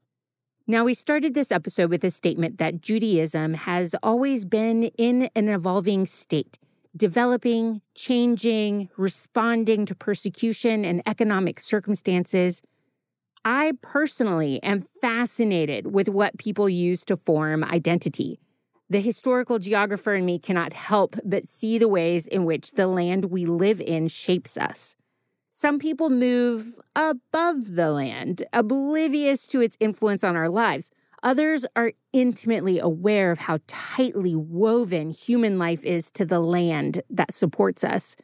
Now, 0.69 0.85
we 0.85 0.95
started 0.95 1.35
this 1.35 1.50
episode 1.50 1.90
with 1.90 2.04
a 2.04 2.11
statement 2.12 2.59
that 2.59 2.80
Judaism 2.80 3.54
has 3.54 3.97
always 4.00 4.45
been 4.45 4.85
in 4.97 5.28
an 5.35 5.49
evolving 5.49 6.07
state, 6.07 6.57
developing, 6.97 7.83
changing, 7.97 8.88
responding 8.97 9.87
to 9.87 9.95
persecution 9.97 10.85
and 10.85 11.02
economic 11.04 11.59
circumstances. 11.59 12.62
I 13.45 13.73
personally 13.83 14.62
am 14.62 14.83
fascinated 15.00 15.92
with 15.92 16.09
what 16.09 16.38
people 16.38 16.69
use 16.69 17.04
to 17.07 17.16
form 17.16 17.64
identity. 17.64 18.38
The 18.90 19.00
historical 19.00 19.61
geographer 19.61 20.16
in 20.16 20.25
me 20.25 20.40
cannot 20.40 20.73
help 20.73 21.14
but 21.25 21.47
see 21.47 21.78
the 21.78 21.87
ways 21.87 22.26
in 22.26 22.44
which 22.44 22.73
the 22.73 22.88
land 22.88 23.26
we 23.26 23.47
live 23.47 23.80
in 23.80 24.09
shapes 24.09 24.56
us. 24.56 24.97
Some 25.52 25.78
people 25.78 26.11
move 26.11 26.75
above 26.97 27.76
the 27.76 27.92
land, 27.92 28.42
oblivious 28.52 29.47
to 29.49 29.61
its 29.61 29.76
influence 29.78 30.25
on 30.25 30.35
our 30.35 30.49
lives. 30.49 30.90
Others 31.23 31.66
are 31.76 31.92
intimately 32.12 32.80
aware 32.80 33.30
of 33.30 33.38
how 33.38 33.59
tightly 33.68 34.35
woven 34.35 35.11
human 35.11 35.56
life 35.56 35.85
is 35.85 36.11
to 36.12 36.26
the 36.26 36.40
land 36.40 37.02
that 37.09 37.32
supports 37.32 37.85
us. 37.85 38.16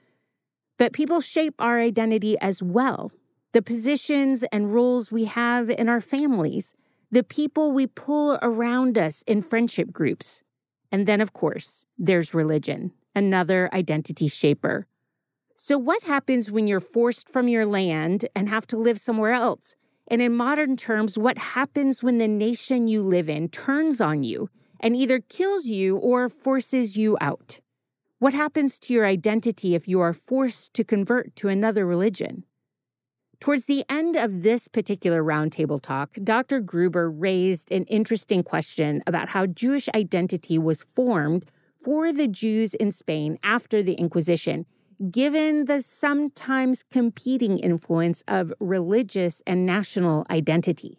But 0.78 0.92
people 0.92 1.20
shape 1.20 1.54
our 1.61 1.78
identity 1.78 2.37
as 2.40 2.61
well. 2.61 3.12
The 3.52 3.62
positions 3.62 4.42
and 4.50 4.75
roles 4.75 5.12
we 5.12 5.26
have 5.26 5.70
in 5.70 5.88
our 5.88 6.00
families, 6.00 6.75
the 7.11 7.23
people 7.23 7.70
we 7.70 7.87
pull 7.87 8.37
around 8.42 8.99
us 8.99 9.23
in 9.28 9.42
friendship 9.42 9.92
groups. 9.92 10.42
And 10.90 11.07
then, 11.07 11.21
of 11.21 11.33
course, 11.33 11.87
there's 11.99 12.35
religion, 12.35 12.93
another 13.14 13.69
identity 13.73 14.28
shaper. 14.28 14.87
So, 15.55 15.78
what 15.78 16.02
happens 16.02 16.50
when 16.50 16.66
you're 16.66 16.81
forced 16.81 17.28
from 17.28 17.49
your 17.49 17.64
land 17.66 18.26
and 18.35 18.49
have 18.49 18.66
to 18.69 18.76
live 18.76 19.00
somewhere 19.00 19.33
else? 19.33 19.75
And 20.09 20.23
in 20.23 20.37
modern 20.37 20.76
terms, 20.76 21.19
what 21.19 21.38
happens 21.38 22.02
when 22.02 22.19
the 22.19 22.28
nation 22.28 22.88
you 22.88 23.02
live 23.02 23.28
in 23.28 23.49
turns 23.49 24.00
on 24.00 24.23
you 24.23 24.50
and 24.81 24.95
either 24.95 25.19
kills 25.19 25.66
you 25.66 25.97
or 25.97 26.28
forces 26.28 26.97
you 26.97 27.16
out? 27.21 27.61
What 28.19 28.35
happens 28.35 28.78
to 28.81 28.95
your 28.95 29.07
identity 29.07 29.75
if 29.75 29.88
you 29.88 30.00
are 30.00 30.12
forced 30.12 30.75
to 30.75 30.85
convert 30.85 31.35
to 31.37 31.49
another 31.49 31.85
religion? 31.85 32.45
Towards 33.40 33.66
the 33.66 33.85
end 33.88 34.16
of 34.16 34.43
this 34.43 34.66
particular 34.66 35.23
roundtable 35.23 35.81
talk, 35.81 36.14
Dr. 36.25 36.61
Gruber 36.61 37.11
raised 37.11 37.71
an 37.71 37.85
interesting 37.85 38.43
question 38.43 39.02
about 39.07 39.28
how 39.28 39.47
Jewish 39.47 39.88
identity 39.95 40.59
was 40.59 40.83
formed 40.83 41.47
for 41.78 42.12
the 42.12 42.28
Jews 42.28 42.75
in 42.75 42.93
Spain 42.93 43.38
after 43.43 43.83
the 43.83 43.95
Inquisition 43.95 44.66
given 45.11 45.66
the 45.66 45.83
sometimes 45.83 46.83
competing 46.83 47.59
influence 47.59 48.25
of 48.26 48.52
religious 48.59 49.43
and 49.47 49.66
national 49.66 50.26
identity? 50.31 50.99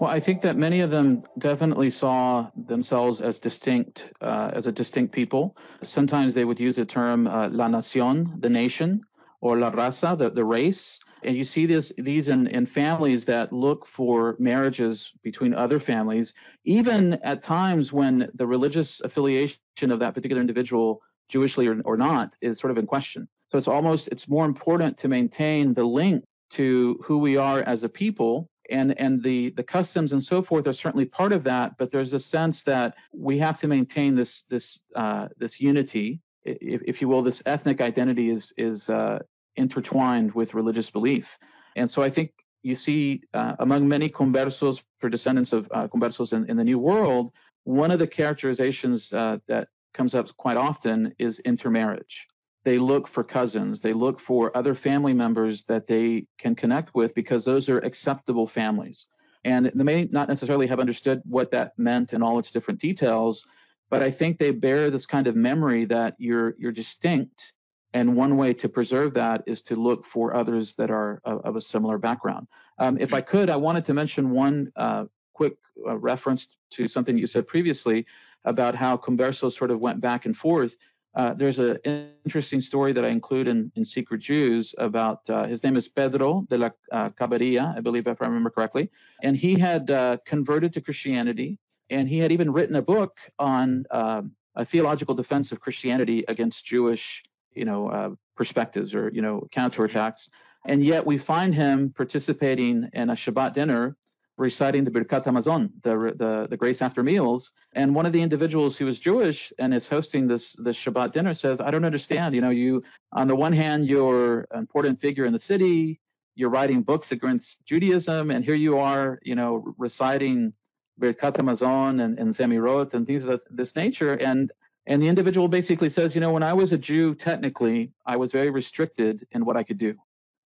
Well, 0.00 0.10
I 0.10 0.18
think 0.18 0.40
that 0.42 0.56
many 0.56 0.80
of 0.80 0.90
them 0.90 1.24
definitely 1.36 1.90
saw 1.90 2.48
themselves 2.56 3.20
as 3.20 3.38
distinct, 3.38 4.10
uh, 4.22 4.50
as 4.54 4.66
a 4.66 4.72
distinct 4.72 5.12
people. 5.12 5.58
Sometimes 5.82 6.32
they 6.32 6.46
would 6.46 6.58
use 6.58 6.76
the 6.76 6.86
term 6.86 7.26
uh, 7.26 7.50
la 7.50 7.68
nación, 7.68 8.40
the 8.40 8.48
nation, 8.48 9.02
or 9.42 9.58
la 9.58 9.70
raza, 9.70 10.16
the, 10.16 10.30
the 10.30 10.42
race. 10.42 11.00
And 11.22 11.36
you 11.36 11.44
see 11.44 11.66
this 11.66 11.92
these 11.98 12.28
in, 12.28 12.46
in 12.46 12.64
families 12.64 13.26
that 13.26 13.52
look 13.52 13.84
for 13.84 14.36
marriages 14.38 15.12
between 15.22 15.52
other 15.52 15.78
families, 15.78 16.32
even 16.64 17.18
at 17.22 17.42
times 17.42 17.92
when 17.92 18.30
the 18.32 18.46
religious 18.46 19.02
affiliation 19.02 19.58
of 19.90 19.98
that 19.98 20.14
particular 20.14 20.40
individual, 20.40 21.02
Jewishly 21.30 21.68
or, 21.68 21.78
or 21.82 21.98
not, 21.98 22.38
is 22.40 22.58
sort 22.58 22.70
of 22.70 22.78
in 22.78 22.86
question. 22.86 23.28
So 23.50 23.58
it's 23.58 23.68
almost 23.68 24.08
it's 24.08 24.26
more 24.26 24.46
important 24.46 24.96
to 24.98 25.08
maintain 25.08 25.74
the 25.74 25.84
link 25.84 26.24
to 26.52 26.98
who 27.04 27.18
we 27.18 27.36
are 27.36 27.60
as 27.60 27.84
a 27.84 27.88
people 27.90 28.48
and 28.70 28.98
and 28.98 29.22
the 29.22 29.50
the 29.50 29.62
customs 29.62 30.12
and 30.12 30.22
so 30.22 30.42
forth 30.42 30.66
are 30.66 30.72
certainly 30.72 31.04
part 31.04 31.32
of 31.32 31.44
that 31.44 31.76
but 31.76 31.90
there's 31.90 32.12
a 32.12 32.18
sense 32.18 32.62
that 32.64 32.96
we 33.12 33.38
have 33.38 33.58
to 33.58 33.68
maintain 33.68 34.14
this 34.14 34.42
this 34.42 34.80
uh, 34.94 35.28
this 35.38 35.60
unity 35.60 36.20
if, 36.44 36.82
if, 36.86 37.00
you 37.00 37.08
will 37.08 37.22
this 37.22 37.42
ethnic 37.44 37.80
identity 37.80 38.30
is 38.30 38.52
is 38.56 38.88
uh, 38.88 39.18
intertwined 39.56 40.32
with 40.32 40.54
religious 40.54 40.90
belief. 40.90 41.38
And 41.76 41.90
so 41.90 42.02
I 42.02 42.10
think 42.10 42.32
you 42.62 42.74
see 42.74 43.22
uh, 43.32 43.54
among 43.58 43.88
many 43.88 44.08
conversos, 44.08 44.82
for 44.98 45.08
descendants 45.08 45.52
of 45.52 45.68
uh, 45.72 45.88
conversos 45.88 46.32
in, 46.32 46.48
in, 46.50 46.56
the 46.56 46.64
New 46.64 46.78
World, 46.78 47.30
one 47.64 47.90
of 47.90 47.98
the 47.98 48.06
characterizations 48.06 49.12
uh, 49.12 49.38
that 49.48 49.68
comes 49.94 50.14
up 50.14 50.34
quite 50.36 50.56
often 50.56 51.14
is 51.18 51.40
intermarriage. 51.40 52.26
They 52.64 52.78
look 52.78 53.08
for 53.08 53.24
cousins, 53.24 53.80
they 53.80 53.92
look 53.92 54.20
for 54.20 54.54
other 54.56 54.74
family 54.74 55.14
members 55.14 55.64
that 55.64 55.86
they 55.86 56.26
can 56.38 56.54
connect 56.54 56.94
with 56.94 57.14
because 57.14 57.44
those 57.44 57.68
are 57.68 57.78
acceptable 57.78 58.46
families. 58.46 59.06
And 59.44 59.66
they 59.74 59.84
may 59.84 60.04
not 60.04 60.28
necessarily 60.28 60.66
have 60.66 60.80
understood 60.80 61.22
what 61.24 61.52
that 61.52 61.78
meant 61.78 62.12
in 62.12 62.22
all 62.22 62.38
its 62.38 62.50
different 62.50 62.80
details, 62.80 63.44
but 63.88 64.02
I 64.02 64.10
think 64.10 64.36
they 64.36 64.50
bear 64.50 64.90
this 64.90 65.06
kind 65.06 65.26
of 65.26 65.34
memory 65.34 65.86
that 65.86 66.14
you're 66.18 66.54
you're 66.58 66.72
distinct 66.72 67.54
and 67.92 68.16
one 68.16 68.36
way 68.36 68.54
to 68.54 68.68
preserve 68.68 69.14
that 69.14 69.42
is 69.46 69.62
to 69.62 69.74
look 69.74 70.04
for 70.04 70.34
others 70.34 70.74
that 70.76 70.90
are 70.90 71.20
of, 71.24 71.44
of 71.44 71.56
a 71.56 71.60
similar 71.60 71.98
background. 71.98 72.46
Um, 72.78 72.98
if 72.98 73.12
I 73.12 73.20
could, 73.20 73.50
I 73.50 73.56
wanted 73.56 73.84
to 73.86 73.94
mention 73.94 74.30
one 74.30 74.72
uh, 74.76 75.06
quick 75.34 75.56
uh, 75.86 75.98
reference 75.98 76.56
to 76.72 76.86
something 76.86 77.18
you 77.18 77.26
said 77.26 77.46
previously 77.46 78.06
about 78.44 78.74
how 78.74 78.96
Conversos 78.96 79.56
sort 79.56 79.70
of 79.70 79.80
went 79.80 80.00
back 80.00 80.24
and 80.24 80.36
forth. 80.36 80.76
uh, 81.14 81.34
there's 81.34 81.58
an 81.58 82.10
interesting 82.30 82.60
story 82.60 82.92
that 82.92 83.04
I 83.04 83.08
include 83.08 83.48
in, 83.48 83.72
in 83.74 83.84
Secret 83.84 84.20
Jews 84.20 84.72
about 84.78 85.28
uh, 85.28 85.46
his 85.46 85.64
name 85.64 85.76
is 85.76 85.88
Pedro 85.88 86.46
de 86.48 86.58
la 86.58 86.70
uh, 86.92 87.08
Caballería, 87.10 87.76
I 87.76 87.80
believe, 87.80 88.06
if 88.06 88.22
I 88.22 88.26
remember 88.26 88.50
correctly. 88.50 88.88
And 89.20 89.36
he 89.36 89.58
had 89.58 89.90
uh, 89.90 90.18
converted 90.24 90.74
to 90.74 90.80
Christianity, 90.80 91.58
and 91.90 92.08
he 92.08 92.18
had 92.18 92.30
even 92.30 92.52
written 92.52 92.76
a 92.76 92.82
book 92.82 93.18
on 93.36 93.84
um, 93.90 94.30
a 94.54 94.64
theological 94.64 95.16
defense 95.16 95.50
of 95.50 95.58
Christianity 95.58 96.24
against 96.28 96.64
Jewish, 96.64 97.24
you 97.52 97.64
know, 97.64 97.88
uh, 97.88 98.10
perspectives 98.36 98.94
or 98.94 99.10
you 99.12 99.22
know 99.22 99.48
counterattacks. 99.50 100.28
And 100.64 100.84
yet 100.84 101.04
we 101.04 101.18
find 101.18 101.52
him 101.52 101.90
participating 101.90 102.90
in 102.92 103.10
a 103.10 103.14
Shabbat 103.14 103.54
dinner 103.54 103.96
reciting 104.40 104.84
the 104.84 104.90
Birkat 104.90 105.24
Hamazon, 105.24 105.70
the, 105.82 106.14
the, 106.16 106.46
the 106.48 106.56
grace 106.56 106.80
after 106.80 107.02
meals. 107.02 107.52
And 107.74 107.94
one 107.94 108.06
of 108.06 108.12
the 108.12 108.22
individuals 108.22 108.76
who 108.76 108.86
was 108.86 108.98
Jewish 108.98 109.52
and 109.58 109.74
is 109.74 109.86
hosting 109.86 110.26
this, 110.26 110.56
this 110.58 110.76
Shabbat 110.76 111.12
dinner 111.12 111.34
says, 111.34 111.60
I 111.60 111.70
don't 111.70 111.84
understand. 111.84 112.34
You 112.34 112.40
know, 112.40 112.50
you, 112.50 112.82
on 113.12 113.28
the 113.28 113.36
one 113.36 113.52
hand, 113.52 113.86
you're 113.86 114.46
an 114.50 114.58
important 114.58 114.98
figure 114.98 115.26
in 115.26 115.34
the 115.34 115.38
city, 115.38 116.00
you're 116.34 116.48
writing 116.48 116.82
books 116.82 117.12
against 117.12 117.64
Judaism, 117.66 118.30
and 118.30 118.42
here 118.42 118.54
you 118.54 118.78
are, 118.78 119.18
you 119.22 119.34
know, 119.34 119.74
reciting 119.76 120.54
Birkat 120.98 121.34
Hamazon 121.34 122.02
and, 122.02 122.18
and 122.18 122.30
Zemirot 122.30 122.94
and 122.94 123.06
things 123.06 123.22
of 123.22 123.28
this, 123.28 123.44
this 123.50 123.76
nature. 123.76 124.14
And 124.14 124.50
and 124.86 125.02
the 125.02 125.08
individual 125.08 125.46
basically 125.48 125.90
says, 125.90 126.14
you 126.14 126.22
know, 126.22 126.32
when 126.32 126.42
I 126.42 126.54
was 126.54 126.72
a 126.72 126.78
Jew, 126.78 127.14
technically, 127.14 127.92
I 128.06 128.16
was 128.16 128.32
very 128.32 128.50
restricted 128.50 129.26
in 129.30 129.44
what 129.44 129.56
I 129.56 129.62
could 129.62 129.76
do. 129.76 129.94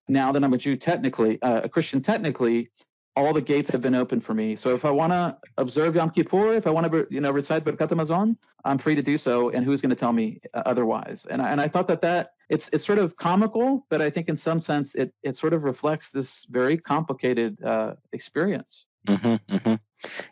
Now 0.09 0.33
that 0.33 0.43
I'm 0.43 0.53
a 0.53 0.59
Jew, 0.59 0.77
technically, 0.77 1.41
uh, 1.41 1.63
a 1.63 1.69
Christian, 1.69 2.03
technically, 2.03 2.69
all 3.17 3.33
the 3.33 3.41
gates 3.41 3.71
have 3.71 3.81
been 3.81 3.95
open 3.95 4.21
for 4.21 4.35
me. 4.35 4.57
So 4.57 4.75
if 4.75 4.85
I 4.85 4.91
want 4.91 5.13
to 5.13 5.37
observe 5.57 5.95
Yom 5.95 6.11
Kippur, 6.11 6.55
if 6.55 6.67
I 6.67 6.71
want 6.71 6.91
to, 6.91 7.07
you 7.11 7.21
know, 7.21 7.31
recite 7.31 7.65
Birkat 7.65 7.89
Hamazon, 7.89 8.37
I'm 8.65 8.79
free 8.79 8.97
to 8.97 9.03
do 9.03 9.19
so. 9.19 9.51
And 9.51 9.65
who's 9.65 9.81
going 9.81 9.91
to 9.91 9.97
tell 9.97 10.13
me 10.13 10.41
uh, 10.53 10.63
otherwise? 10.67 11.27
And 11.29 11.41
I, 11.41 11.51
and 11.51 11.61
I 11.61 11.69
thought 11.69 11.87
that 11.89 12.01
that 12.01 12.33
it's 12.49 12.69
it's 12.73 12.85
sort 12.85 12.99
of 12.99 13.17
comical, 13.17 13.87
but 13.89 14.03
I 14.03 14.11
think 14.11 14.29
in 14.29 14.37
some 14.37 14.59
sense 14.59 14.95
it 14.95 15.15
it 15.23 15.37
sort 15.37 15.55
of 15.55 15.63
reflects 15.65 16.11
this 16.11 16.47
very 16.51 16.77
complicated 16.77 17.63
uh, 17.63 17.95
experience. 18.13 18.87
Mm-hmm, 19.09 19.55
mm-hmm. 19.55 19.75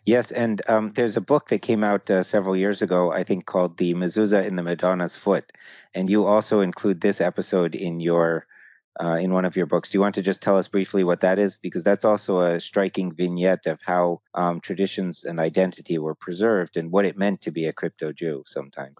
Yes, 0.05 0.33
and 0.33 0.61
um, 0.69 0.91
there's 0.91 1.17
a 1.17 1.21
book 1.21 1.49
that 1.49 1.63
came 1.63 1.85
out 1.85 2.11
uh, 2.11 2.23
several 2.23 2.57
years 2.57 2.83
ago, 2.83 3.13
I 3.13 3.25
think, 3.25 3.47
called 3.47 3.77
"The 3.77 3.95
Mezuzah 3.95 4.47
in 4.47 4.57
the 4.57 4.63
Madonna's 4.63 5.17
Foot," 5.17 5.53
and 5.95 6.11
you 6.11 6.27
also 6.27 6.61
include 6.61 7.01
this 7.01 7.21
episode 7.21 7.75
in 7.75 8.01
your 8.01 8.47
uh, 9.01 9.17
in 9.21 9.33
one 9.33 9.45
of 9.45 9.57
your 9.57 9.67
books. 9.67 9.91
Do 9.91 9.99
you 9.99 10.03
want 10.03 10.17
to 10.17 10.23
just 10.23 10.43
tell 10.43 10.57
us 10.57 10.69
briefly 10.69 11.05
what 11.05 11.21
that 11.21 11.39
is? 11.39 11.59
Because 11.59 11.83
that's 11.83 12.05
also 12.05 12.41
a 12.41 12.61
striking 12.61 13.13
vignette 13.13 13.67
of 13.67 13.79
how 13.85 14.21
um, 14.35 14.61
traditions 14.61 15.25
and 15.25 15.41
identity 15.41 15.99
were 15.99 16.15
preserved 16.15 16.77
and 16.77 16.91
what 16.91 17.05
it 17.05 17.17
meant 17.17 17.43
to 17.43 17.51
be 17.51 17.67
a 17.67 17.73
crypto 17.73 18.13
Jew 18.13 18.45
sometimes. 18.47 18.97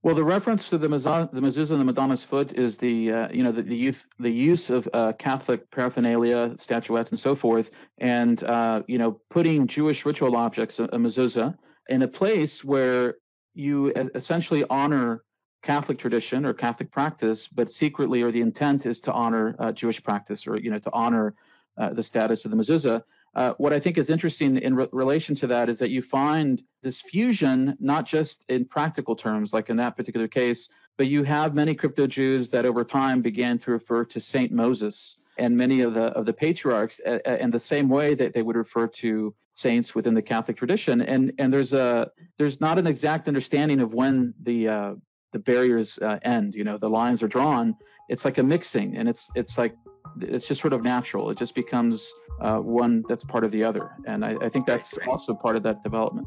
Well, 0.00 0.14
the 0.14 0.24
reference 0.24 0.70
to 0.70 0.78
the, 0.78 0.88
mezuzah, 0.88 1.32
the 1.32 1.40
mezuzah 1.40 1.72
and 1.72 1.80
the 1.80 1.84
Madonna's 1.84 2.22
foot 2.22 2.52
is 2.52 2.76
the 2.76 3.12
uh, 3.12 3.28
you 3.32 3.42
know 3.42 3.50
the, 3.50 3.62
the, 3.62 3.76
youth 3.76 4.06
the 4.20 4.30
use 4.30 4.70
of 4.70 4.88
uh, 4.92 5.12
Catholic 5.14 5.70
paraphernalia, 5.72 6.56
statuettes, 6.56 7.10
and 7.10 7.18
so 7.18 7.34
forth, 7.34 7.70
and 7.98 8.42
uh, 8.44 8.82
you 8.86 8.98
know 8.98 9.20
putting 9.28 9.66
Jewish 9.66 10.06
ritual 10.06 10.36
objects, 10.36 10.78
a, 10.78 10.84
a 10.84 10.98
mezuzah, 10.98 11.56
in 11.88 12.02
a 12.02 12.08
place 12.08 12.62
where 12.62 13.16
you 13.54 13.92
essentially 14.14 14.64
honor 14.70 15.24
Catholic 15.62 15.98
tradition 15.98 16.46
or 16.46 16.54
Catholic 16.54 16.90
practice, 16.90 17.48
but 17.48 17.72
secretly 17.72 18.22
or 18.22 18.30
the 18.30 18.40
intent 18.40 18.86
is 18.86 19.00
to 19.00 19.12
honor 19.12 19.56
uh, 19.58 19.72
Jewish 19.72 20.02
practice 20.02 20.46
or 20.46 20.56
you 20.56 20.70
know 20.70 20.78
to 20.78 20.90
honor 20.92 21.34
uh, 21.76 21.90
the 21.90 22.02
status 22.02 22.44
of 22.44 22.50
the 22.50 22.56
mezuzah. 22.56 23.02
Uh, 23.34 23.54
what 23.58 23.72
I 23.72 23.78
think 23.78 23.98
is 23.98 24.10
interesting 24.10 24.56
in 24.56 24.74
re- 24.74 24.88
relation 24.90 25.34
to 25.36 25.48
that 25.48 25.68
is 25.68 25.78
that 25.80 25.90
you 25.90 26.02
find 26.02 26.60
this 26.82 27.00
fusion 27.00 27.76
not 27.78 28.06
just 28.06 28.44
in 28.48 28.64
practical 28.64 29.14
terms, 29.14 29.52
like 29.52 29.70
in 29.70 29.76
that 29.76 29.96
particular 29.96 30.28
case, 30.28 30.68
but 30.96 31.08
you 31.08 31.22
have 31.22 31.54
many 31.54 31.74
crypto 31.74 32.06
Jews 32.06 32.50
that 32.50 32.66
over 32.66 32.84
time 32.84 33.22
began 33.22 33.58
to 33.58 33.70
refer 33.70 34.04
to 34.06 34.20
Saint 34.20 34.50
Moses 34.50 35.16
and 35.36 35.56
many 35.56 35.82
of 35.82 35.94
the 35.94 36.04
of 36.04 36.26
the 36.26 36.32
patriarchs 36.32 37.00
uh, 37.06 37.18
uh, 37.24 37.36
in 37.36 37.50
the 37.50 37.60
same 37.60 37.88
way 37.88 38.14
that 38.14 38.32
they 38.32 38.42
would 38.42 38.56
refer 38.56 38.88
to 38.88 39.34
saints 39.50 39.94
within 39.94 40.14
the 40.14 40.22
Catholic 40.22 40.56
tradition. 40.56 41.00
And 41.00 41.32
and 41.38 41.52
there's 41.52 41.72
a 41.72 42.10
there's 42.38 42.60
not 42.60 42.78
an 42.78 42.86
exact 42.86 43.28
understanding 43.28 43.80
of 43.80 43.94
when 43.94 44.34
the 44.42 44.68
uh, 44.68 44.94
the 45.32 45.38
barriers 45.38 45.98
uh, 46.00 46.18
end 46.22 46.54
you 46.54 46.64
know 46.64 46.78
the 46.78 46.88
lines 46.88 47.22
are 47.22 47.28
drawn 47.28 47.74
it's 48.08 48.24
like 48.24 48.38
a 48.38 48.42
mixing 48.42 48.96
and 48.96 49.08
it's 49.08 49.30
it's 49.34 49.58
like 49.58 49.74
it's 50.20 50.48
just 50.48 50.60
sort 50.60 50.72
of 50.72 50.82
natural 50.82 51.30
it 51.30 51.38
just 51.38 51.54
becomes 51.54 52.12
uh, 52.40 52.58
one 52.58 53.04
that's 53.08 53.24
part 53.24 53.44
of 53.44 53.50
the 53.50 53.64
other 53.64 53.90
and 54.06 54.24
I, 54.24 54.36
I 54.40 54.48
think 54.48 54.66
that's 54.66 54.98
also 55.06 55.34
part 55.34 55.56
of 55.56 55.62
that 55.64 55.82
development 55.82 56.26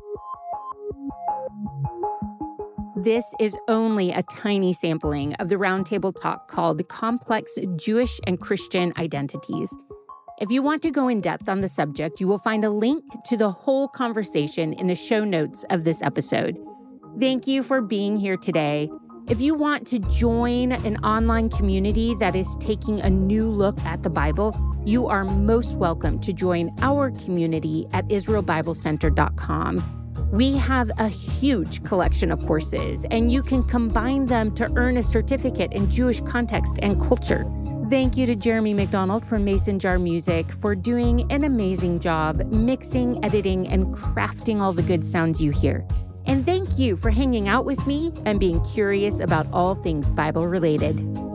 this 3.03 3.33
is 3.39 3.57
only 3.67 4.11
a 4.11 4.21
tiny 4.21 4.73
sampling 4.73 5.33
of 5.35 5.47
the 5.47 5.55
roundtable 5.55 6.13
talk 6.21 6.47
called 6.47 6.87
Complex 6.87 7.57
Jewish 7.75 8.19
and 8.27 8.39
Christian 8.39 8.93
Identities. 8.95 9.75
If 10.39 10.51
you 10.51 10.61
want 10.61 10.83
to 10.83 10.91
go 10.91 11.07
in 11.07 11.19
depth 11.19 11.49
on 11.49 11.61
the 11.61 11.67
subject, 11.67 12.19
you 12.19 12.27
will 12.27 12.37
find 12.39 12.63
a 12.63 12.69
link 12.69 13.03
to 13.25 13.37
the 13.37 13.49
whole 13.49 13.87
conversation 13.87 14.73
in 14.73 14.85
the 14.85 14.95
show 14.95 15.23
notes 15.23 15.65
of 15.71 15.83
this 15.83 16.03
episode. 16.03 16.59
Thank 17.19 17.45
you 17.45 17.61
for 17.61 17.81
being 17.81 18.17
here 18.17 18.37
today. 18.37 18.89
If 19.27 19.41
you 19.41 19.53
want 19.53 19.85
to 19.87 19.99
join 19.99 20.71
an 20.71 20.95
online 21.03 21.49
community 21.49 22.15
that 22.15 22.37
is 22.37 22.55
taking 22.61 23.01
a 23.01 23.09
new 23.09 23.49
look 23.49 23.77
at 23.81 24.01
the 24.01 24.09
Bible, 24.09 24.57
you 24.85 25.07
are 25.07 25.25
most 25.25 25.77
welcome 25.77 26.21
to 26.21 26.31
join 26.31 26.73
our 26.81 27.11
community 27.11 27.85
at 27.91 28.07
IsraelBibleCenter.com. 28.07 30.29
We 30.31 30.55
have 30.55 30.89
a 30.97 31.09
huge 31.09 31.83
collection 31.83 32.31
of 32.31 32.45
courses, 32.47 33.05
and 33.11 33.29
you 33.29 33.43
can 33.43 33.63
combine 33.63 34.27
them 34.27 34.55
to 34.55 34.71
earn 34.77 34.95
a 34.95 35.03
certificate 35.03 35.73
in 35.73 35.91
Jewish 35.91 36.21
context 36.21 36.79
and 36.81 36.97
culture. 36.97 37.45
Thank 37.89 38.15
you 38.15 38.25
to 38.25 38.35
Jeremy 38.35 38.73
McDonald 38.73 39.25
from 39.25 39.43
Mason 39.43 39.79
Jar 39.79 39.99
Music 39.99 40.49
for 40.49 40.75
doing 40.75 41.29
an 41.29 41.43
amazing 41.43 41.99
job 41.99 42.45
mixing, 42.45 43.23
editing, 43.25 43.67
and 43.67 43.87
crafting 43.87 44.61
all 44.61 44.71
the 44.71 44.81
good 44.81 45.05
sounds 45.05 45.41
you 45.41 45.51
hear. 45.51 45.85
And 46.25 46.45
thank 46.45 46.77
you 46.77 46.95
for 46.95 47.09
hanging 47.09 47.47
out 47.47 47.65
with 47.65 47.85
me 47.87 48.11
and 48.25 48.39
being 48.39 48.61
curious 48.61 49.19
about 49.19 49.47
all 49.51 49.75
things 49.75 50.11
Bible 50.11 50.47
related. 50.47 51.30